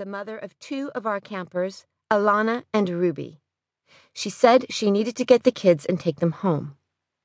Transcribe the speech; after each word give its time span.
the 0.00 0.06
mother 0.06 0.38
of 0.38 0.58
two 0.58 0.90
of 0.94 1.04
our 1.04 1.20
campers, 1.20 1.84
Alana 2.10 2.64
and 2.72 2.88
Ruby. 2.88 3.38
She 4.14 4.30
said 4.30 4.64
she 4.70 4.90
needed 4.90 5.14
to 5.16 5.26
get 5.26 5.42
the 5.42 5.52
kids 5.52 5.84
and 5.84 6.00
take 6.00 6.20
them 6.20 6.32
home. 6.32 6.74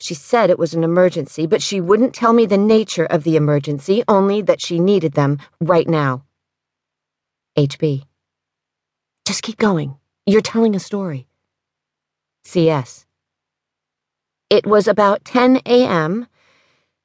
She 0.01 0.13
said 0.13 0.49
it 0.49 0.59
was 0.59 0.73
an 0.73 0.83
emergency, 0.83 1.47
but 1.47 1.61
she 1.61 1.79
wouldn't 1.79 2.13
tell 2.13 2.33
me 2.33 2.45
the 2.45 2.57
nature 2.57 3.05
of 3.05 3.23
the 3.23 3.37
emergency, 3.37 4.03
only 4.09 4.41
that 4.41 4.59
she 4.59 4.77
needed 4.77 5.13
them 5.13 5.39
right 5.61 5.87
now. 5.87 6.25
HB. 7.57 8.03
Just 9.25 9.41
keep 9.41 9.57
going. 9.57 9.95
You're 10.25 10.41
telling 10.41 10.75
a 10.75 10.79
story. 10.81 11.27
CS. 12.43 13.05
It 14.49 14.67
was 14.67 14.85
about 14.85 15.23
10 15.23 15.61
a.m., 15.65 16.27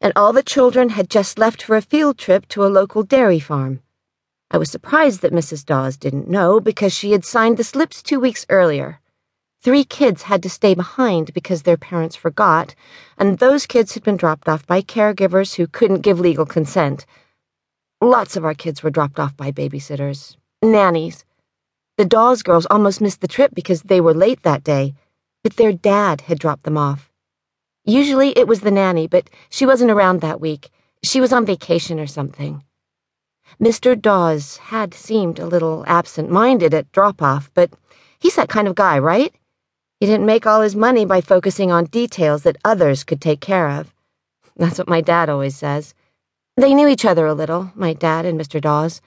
and 0.00 0.12
all 0.16 0.32
the 0.32 0.42
children 0.42 0.88
had 0.88 1.08
just 1.08 1.38
left 1.38 1.62
for 1.62 1.76
a 1.76 1.80
field 1.80 2.18
trip 2.18 2.48
to 2.48 2.64
a 2.64 2.74
local 2.80 3.04
dairy 3.04 3.38
farm. 3.38 3.82
I 4.52 4.58
was 4.58 4.68
surprised 4.68 5.20
that 5.22 5.32
Mrs. 5.32 5.64
Dawes 5.64 5.96
didn't 5.96 6.28
know 6.28 6.58
because 6.58 6.92
she 6.92 7.12
had 7.12 7.24
signed 7.24 7.56
the 7.56 7.62
slips 7.62 8.02
two 8.02 8.18
weeks 8.18 8.44
earlier. 8.48 9.00
Three 9.62 9.84
kids 9.84 10.22
had 10.22 10.42
to 10.42 10.50
stay 10.50 10.74
behind 10.74 11.32
because 11.34 11.62
their 11.62 11.76
parents 11.76 12.16
forgot, 12.16 12.74
and 13.16 13.38
those 13.38 13.66
kids 13.66 13.94
had 13.94 14.02
been 14.02 14.16
dropped 14.16 14.48
off 14.48 14.66
by 14.66 14.82
caregivers 14.82 15.54
who 15.54 15.68
couldn't 15.68 16.00
give 16.00 16.18
legal 16.18 16.46
consent. 16.46 17.06
Lots 18.00 18.36
of 18.36 18.44
our 18.44 18.54
kids 18.54 18.82
were 18.82 18.90
dropped 18.90 19.20
off 19.20 19.36
by 19.36 19.52
babysitters, 19.52 20.36
nannies. 20.62 21.24
The 21.96 22.04
Dawes 22.04 22.42
girls 22.42 22.66
almost 22.70 23.00
missed 23.00 23.20
the 23.20 23.28
trip 23.28 23.54
because 23.54 23.82
they 23.82 24.00
were 24.00 24.14
late 24.14 24.42
that 24.42 24.64
day, 24.64 24.94
but 25.44 25.56
their 25.56 25.72
dad 25.72 26.22
had 26.22 26.40
dropped 26.40 26.64
them 26.64 26.78
off. 26.78 27.12
Usually 27.84 28.36
it 28.36 28.48
was 28.48 28.62
the 28.62 28.70
nanny, 28.72 29.06
but 29.06 29.30
she 29.48 29.64
wasn't 29.64 29.92
around 29.92 30.22
that 30.22 30.40
week. 30.40 30.70
She 31.04 31.20
was 31.20 31.32
on 31.32 31.46
vacation 31.46 32.00
or 32.00 32.06
something. 32.06 32.64
Mr. 33.58 34.00
Dawes 34.00 34.58
had 34.58 34.92
seemed 34.92 35.38
a 35.38 35.46
little 35.46 35.84
absent 35.86 36.30
minded 36.30 36.74
at 36.74 36.92
drop 36.92 37.22
off, 37.22 37.50
but 37.54 37.70
he's 38.18 38.36
that 38.36 38.48
kind 38.48 38.68
of 38.68 38.74
guy, 38.74 38.98
right? 38.98 39.34
He 39.98 40.06
didn't 40.06 40.26
make 40.26 40.46
all 40.46 40.60
his 40.60 40.76
money 40.76 41.04
by 41.04 41.20
focusing 41.20 41.70
on 41.70 41.84
details 41.86 42.42
that 42.42 42.56
others 42.64 43.04
could 43.04 43.20
take 43.20 43.40
care 43.40 43.68
of. 43.68 43.92
That's 44.56 44.78
what 44.78 44.88
my 44.88 45.00
dad 45.00 45.28
always 45.28 45.56
says. 45.56 45.94
They 46.56 46.74
knew 46.74 46.88
each 46.88 47.04
other 47.04 47.26
a 47.26 47.34
little, 47.34 47.72
my 47.74 47.92
dad 47.92 48.26
and 48.26 48.38
Mr. 48.38 48.60
Dawes. 48.60 49.00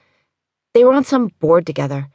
They 0.72 0.84
were 0.84 0.94
on 0.94 1.04
some 1.04 1.32
board 1.40 1.66
together. 1.66 2.08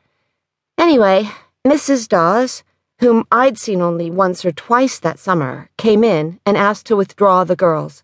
Anyway, 0.77 1.29
Mrs. 1.65 2.07
Dawes, 2.07 2.63
whom 2.99 3.25
I'd 3.31 3.57
seen 3.57 3.81
only 3.81 4.09
once 4.09 4.43
or 4.43 4.51
twice 4.51 4.99
that 4.99 5.19
summer, 5.19 5.69
came 5.77 6.03
in 6.03 6.39
and 6.45 6.57
asked 6.57 6.85
to 6.87 6.95
withdraw 6.95 7.43
the 7.43 7.55
girls. 7.55 8.03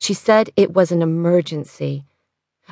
She 0.00 0.14
said 0.14 0.50
it 0.56 0.74
was 0.74 0.92
an 0.92 1.02
emergency. 1.02 2.04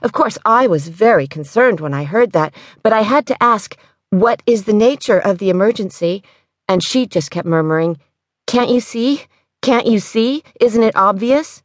Of 0.03 0.13
course, 0.13 0.39
I 0.45 0.67
was 0.67 0.89
very 0.89 1.27
concerned 1.27 1.81
when 1.81 1.95
I 1.95 2.05
heard 2.05 2.33
that, 2.33 2.55
but 2.83 2.93
I 2.93 3.03
had 3.03 3.27
to 3.29 3.43
ask, 3.43 3.77
What 4.11 4.43
is 4.47 4.65
the 4.65 4.73
nature 4.73 5.19
of 5.19 5.39
the 5.39 5.51
emergency? 5.51 6.23
And 6.69 6.83
she 6.83 7.07
just 7.07 7.31
kept 7.31 7.47
murmuring, 7.47 7.99
Can't 8.47 8.71
you 8.71 8.81
see? 8.81 9.23
Can't 9.63 9.87
you 9.87 9.99
see? 9.99 10.43
Isn't 10.61 10.83
it 10.83 10.97
obvious? 10.97 11.63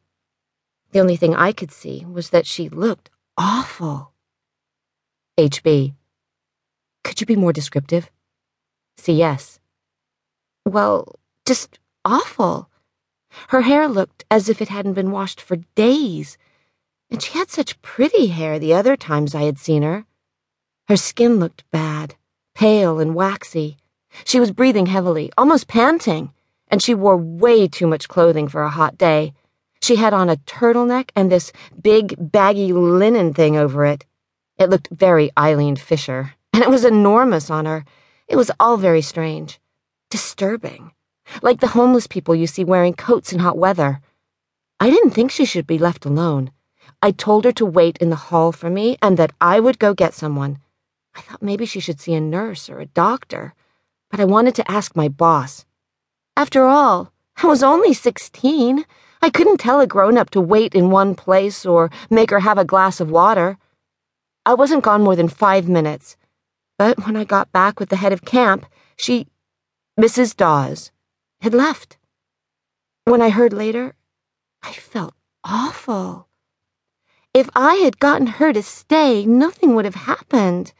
The 0.92 1.00
only 1.00 1.16
thing 1.18 1.36
I 1.36 1.52
could 1.52 1.72
see 1.72 2.06
was 2.06 2.30
that 2.30 2.46
she 2.46 2.70
looked 2.70 3.10
awful. 3.38 4.14
HB. 5.38 5.94
Could 7.04 7.22
you 7.22 7.28
be 7.28 7.36
more 7.36 7.54
descriptive? 7.54 8.10
CS. 8.98 9.60
Well, 10.66 11.20
just 11.46 11.80
awful. 12.04 12.70
Her 13.50 13.62
hair 13.62 13.88
looked 13.88 14.26
as 14.30 14.50
if 14.50 14.62
it 14.62 14.70
hadn't 14.70 14.94
been 14.94 15.12
washed 15.12 15.40
for 15.40 15.58
days 15.76 16.38
and 17.12 17.22
she 17.22 17.38
had 17.38 17.50
such 17.50 17.82
pretty 17.82 18.28
hair 18.28 18.60
the 18.60 18.74
other 18.74 18.96
times 18.96 19.34
I 19.34 19.44
had 19.44 19.58
seen 19.58 19.82
her. 19.84 20.06
Her 20.88 20.98
skin 20.98 21.40
looked 21.40 21.70
bad, 21.72 22.16
pale 22.56 23.00
and 23.00 23.16
waxy. 23.16 23.78
She 24.26 24.40
was 24.40 24.52
breathing 24.52 24.88
heavily, 24.88 25.32
almost 25.38 25.68
panting, 25.68 26.34
and 26.68 26.82
she 26.82 26.94
wore 26.94 27.18
way 27.18 27.68
too 27.68 27.88
much 27.88 28.08
clothing 28.08 28.48
for 28.48 28.64
a 28.64 28.70
hot 28.70 28.98
day. 28.98 29.34
She 29.82 29.96
had 29.96 30.14
on 30.14 30.30
a 30.30 30.38
turtleneck 30.38 31.12
and 31.16 31.32
this 31.32 31.52
big, 31.82 32.16
baggy 32.18 32.74
linen 32.74 33.34
thing 33.34 33.56
over 33.56 33.86
it. 33.86 34.06
It 34.58 34.70
looked 34.70 34.90
very 34.92 35.32
Eileen 35.38 35.78
Fisher, 35.78 36.34
and 36.54 36.64
it 36.64 36.70
was 36.70 36.86
enormous 36.86 37.50
on 37.50 37.66
her. 37.66 37.86
It 38.28 38.36
was 38.36 38.52
all 38.60 38.78
very 38.78 39.02
strange. 39.02 39.60
Disturbing. 40.10 40.92
Like 41.42 41.60
the 41.60 41.68
homeless 41.68 42.08
people 42.08 42.36
you 42.36 42.48
see 42.48 42.64
wearing 42.64 42.94
coats 42.94 43.32
in 43.32 43.40
hot 43.40 43.58
weather. 43.58 44.02
I 44.80 44.90
didn't 44.90 45.12
think 45.12 45.32
she 45.32 45.46
should 45.46 45.68
be 45.68 45.78
left 45.78 46.06
alone. 46.06 46.52
I 47.02 47.12
told 47.12 47.46
her 47.46 47.52
to 47.54 47.66
wait 47.66 47.98
in 47.98 48.10
the 48.10 48.16
hall 48.16 48.52
for 48.52 48.70
me 48.70 48.98
and 49.02 49.18
that 49.18 49.32
I 49.42 49.60
would 49.60 49.80
go 49.80 49.94
get 49.94 50.14
someone. 50.14 50.60
I 51.16 51.22
thought 51.22 51.42
maybe 51.42 51.66
she 51.66 51.80
should 51.80 52.00
see 52.00 52.14
a 52.14 52.22
nurse 52.22 52.70
or 52.70 52.80
a 52.80 52.86
doctor, 52.86 53.54
but 54.10 54.20
I 54.20 54.26
wanted 54.26 54.56
to 54.56 54.72
ask 54.72 54.96
my 54.96 55.08
boss. 55.08 55.66
After 56.38 56.66
all, 56.66 57.12
I 57.44 57.48
was 57.48 57.64
only 57.64 57.94
16. 57.94 58.86
I 59.22 59.30
couldn't 59.30 59.58
tell 59.58 59.82
a 59.82 59.88
grown 59.88 60.18
up 60.18 60.30
to 60.32 60.40
wait 60.40 60.74
in 60.74 60.90
one 60.92 61.16
place 61.16 61.66
or 61.66 61.90
make 62.10 62.30
her 62.30 62.40
have 62.40 62.58
a 62.58 62.64
glass 62.64 63.02
of 63.02 63.12
water. 63.12 63.58
I 64.46 64.54
wasn't 64.54 64.84
gone 64.84 65.04
more 65.04 65.18
than 65.18 65.28
five 65.28 65.68
minutes, 65.68 66.16
but 66.78 67.06
when 67.06 67.18
I 67.18 67.26
got 67.26 67.52
back 67.52 67.80
with 67.80 67.90
the 67.90 67.98
head 67.98 68.14
of 68.14 68.24
camp, 68.24 68.66
she, 68.96 69.28
Mrs. 70.00 70.36
Dawes, 70.36 70.92
had 71.42 71.54
left. 71.54 71.98
When 73.04 73.22
I 73.22 73.30
heard 73.30 73.52
later, 73.52 73.96
I 74.64 74.72
felt 74.72 75.14
awful. 75.44 76.29
If 77.40 77.50
I 77.56 77.76
had 77.76 78.00
gotten 78.00 78.28
her 78.28 78.52
to 78.52 78.62
stay, 78.62 79.26
nothing 79.26 79.74
would 79.74 79.86
have 79.86 79.96
happened. 79.96 80.74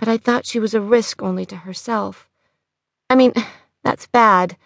But 0.00 0.08
I 0.08 0.16
thought 0.16 0.44
she 0.44 0.58
was 0.58 0.74
a 0.74 0.80
risk 0.80 1.22
only 1.22 1.46
to 1.46 1.58
herself. 1.58 2.28
I 3.08 3.14
mean, 3.14 3.32
that's 3.84 4.08
bad, 4.08 4.56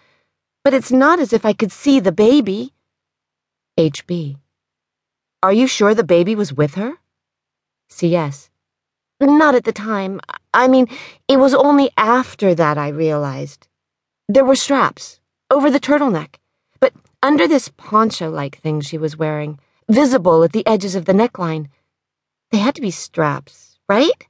but 0.63 0.73
it's 0.73 0.91
not 0.91 1.19
as 1.19 1.31
if 1.31 1.45
I 1.45 1.53
could 1.53 1.71
see 1.71 1.99
the 1.99 2.11
baby. 2.11 2.73
HB. 3.77 4.37
Are 5.43 5.53
you 5.53 5.67
sure 5.67 5.93
the 5.93 6.03
baby 6.03 6.33
was 6.33 6.51
with 6.51 6.73
her? 6.73 6.93
CS. 7.89 8.49
Not 9.21 9.53
at 9.53 9.65
the 9.65 9.71
time. 9.71 10.19
I 10.51 10.67
mean, 10.67 10.87
it 11.27 11.37
was 11.37 11.53
only 11.53 11.91
after 11.95 12.55
that 12.55 12.79
I 12.79 12.87
realized. 12.87 13.67
There 14.27 14.45
were 14.45 14.55
straps 14.55 15.19
over 15.51 15.69
the 15.69 15.79
turtleneck, 15.79 16.37
but 16.79 16.93
under 17.21 17.47
this 17.47 17.69
poncho 17.77 18.31
like 18.31 18.57
thing 18.57 18.81
she 18.81 18.97
was 18.97 19.15
wearing 19.15 19.59
visible 19.89 20.43
at 20.43 20.53
the 20.53 20.65
edges 20.65 20.95
of 20.95 21.05
the 21.05 21.13
neckline. 21.13 21.67
They 22.51 22.59
had 22.59 22.75
to 22.75 22.81
be 22.81 22.91
straps, 22.91 23.77
right? 23.89 24.27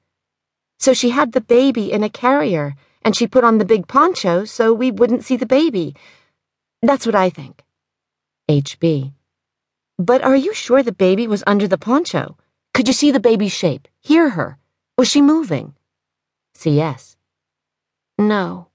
So 0.79 0.93
she 0.93 1.09
had 1.09 1.33
the 1.33 1.41
baby 1.41 1.91
in 1.91 2.03
a 2.03 2.09
carrier, 2.09 2.75
and 3.01 3.15
she 3.15 3.27
put 3.27 3.43
on 3.43 3.57
the 3.57 3.65
big 3.65 3.87
poncho 3.87 4.45
so 4.45 4.73
we 4.73 4.91
wouldn't 4.91 5.25
see 5.25 5.35
the 5.35 5.45
baby. 5.45 5.95
That's 6.81 7.05
what 7.05 7.15
I 7.15 7.29
think. 7.29 7.63
HB. 8.49 9.13
But 9.97 10.23
are 10.23 10.35
you 10.35 10.53
sure 10.53 10.81
the 10.81 10.93
baby 10.93 11.27
was 11.27 11.43
under 11.45 11.67
the 11.67 11.77
poncho? 11.77 12.37
Could 12.73 12.87
you 12.87 12.93
see 12.93 13.11
the 13.11 13.19
baby's 13.19 13.51
shape? 13.51 13.87
Hear 13.99 14.29
her? 14.29 14.57
Was 14.97 15.09
she 15.09 15.21
moving? 15.21 15.75
CS. 16.53 17.17
No. 18.17 18.67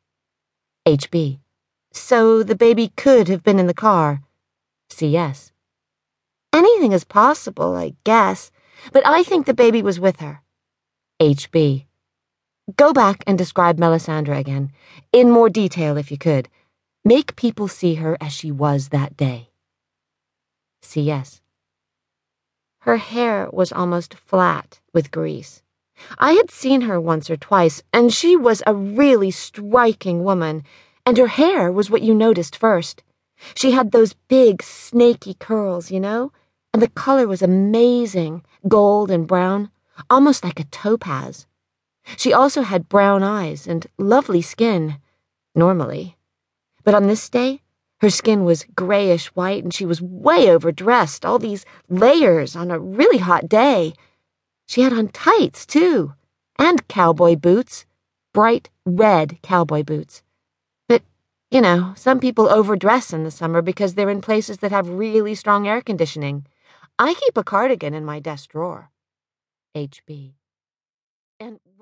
HB. 0.86 1.38
So 1.92 2.42
the 2.42 2.54
baby 2.54 2.92
could 2.96 3.28
have 3.28 3.42
been 3.42 3.58
in 3.58 3.66
the 3.66 3.74
car. 3.74 4.20
CS. 4.90 5.53
Anything 6.64 6.92
is 6.92 7.04
possible, 7.04 7.76
I 7.76 7.92
guess, 8.04 8.50
but 8.90 9.06
I 9.06 9.22
think 9.22 9.44
the 9.44 9.52
baby 9.52 9.82
was 9.82 10.00
with 10.00 10.20
her. 10.20 10.40
HB. 11.20 11.84
Go 12.74 12.94
back 12.94 13.22
and 13.26 13.36
describe 13.36 13.76
Melisandre 13.76 14.38
again, 14.38 14.72
in 15.12 15.30
more 15.30 15.50
detail 15.50 15.98
if 15.98 16.10
you 16.10 16.16
could. 16.16 16.48
Make 17.04 17.36
people 17.36 17.68
see 17.68 17.96
her 17.96 18.16
as 18.18 18.32
she 18.32 18.50
was 18.50 18.88
that 18.88 19.14
day. 19.14 19.50
CS. 20.80 21.42
Her 22.78 22.96
hair 22.96 23.50
was 23.52 23.70
almost 23.70 24.14
flat 24.14 24.80
with 24.94 25.10
grease. 25.10 25.62
I 26.18 26.32
had 26.32 26.50
seen 26.50 26.80
her 26.88 26.98
once 26.98 27.28
or 27.28 27.36
twice, 27.36 27.82
and 27.92 28.10
she 28.10 28.36
was 28.36 28.62
a 28.66 28.74
really 28.74 29.30
striking 29.30 30.24
woman, 30.24 30.64
and 31.04 31.18
her 31.18 31.26
hair 31.26 31.70
was 31.70 31.90
what 31.90 32.00
you 32.00 32.14
noticed 32.14 32.56
first. 32.56 33.02
She 33.54 33.72
had 33.72 33.92
those 33.92 34.14
big, 34.28 34.62
snaky 34.62 35.34
curls, 35.34 35.90
you 35.90 36.00
know? 36.00 36.32
And 36.74 36.82
the 36.82 36.88
color 36.88 37.28
was 37.28 37.40
amazing 37.40 38.42
gold 38.66 39.08
and 39.08 39.28
brown, 39.28 39.70
almost 40.10 40.42
like 40.42 40.58
a 40.58 40.64
topaz. 40.64 41.46
She 42.16 42.32
also 42.32 42.62
had 42.62 42.88
brown 42.88 43.22
eyes 43.22 43.68
and 43.68 43.86
lovely 43.96 44.42
skin, 44.42 44.98
normally. 45.54 46.16
But 46.82 46.96
on 46.96 47.06
this 47.06 47.30
day, 47.30 47.62
her 48.00 48.10
skin 48.10 48.42
was 48.42 48.66
grayish 48.74 49.28
white 49.36 49.62
and 49.62 49.72
she 49.72 49.86
was 49.86 50.02
way 50.02 50.50
overdressed, 50.50 51.24
all 51.24 51.38
these 51.38 51.64
layers 51.88 52.56
on 52.56 52.72
a 52.72 52.78
really 52.80 53.18
hot 53.18 53.48
day. 53.48 53.92
She 54.66 54.80
had 54.80 54.92
on 54.92 55.08
tights, 55.08 55.64
too, 55.64 56.14
and 56.58 56.88
cowboy 56.88 57.36
boots, 57.36 57.86
bright 58.32 58.68
red 58.84 59.38
cowboy 59.42 59.84
boots. 59.84 60.24
But, 60.88 61.02
you 61.52 61.60
know, 61.60 61.92
some 61.96 62.18
people 62.18 62.48
overdress 62.48 63.12
in 63.12 63.22
the 63.22 63.30
summer 63.30 63.62
because 63.62 63.94
they're 63.94 64.10
in 64.10 64.20
places 64.20 64.58
that 64.58 64.72
have 64.72 64.88
really 64.88 65.36
strong 65.36 65.68
air 65.68 65.80
conditioning. 65.80 66.46
I 66.98 67.14
keep 67.14 67.36
a 67.36 67.44
cardigan 67.44 67.92
in 67.94 68.04
my 68.04 68.20
desk 68.20 68.50
drawer. 68.50 68.90
HB. 69.76 70.34
And 71.40 71.58